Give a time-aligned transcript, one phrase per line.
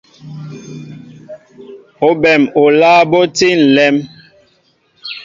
[2.07, 3.95] Óɓem oláá ɓɔ tí nlem.